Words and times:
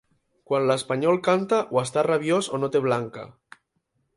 Quan 0.51 0.63
l'espanyol 0.69 1.19
canta 1.27 1.59
o 1.77 1.81
està 1.83 2.05
rabiós 2.09 2.51
o 2.59 2.61
no 2.63 2.71
té 2.77 2.83
blanca. 2.87 3.29